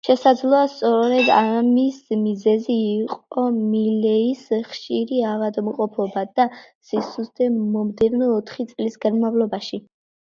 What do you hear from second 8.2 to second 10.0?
ოთხი წლის განმავლობაში.